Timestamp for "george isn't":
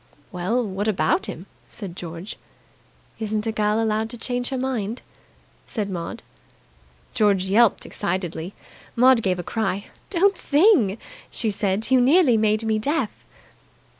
1.95-3.45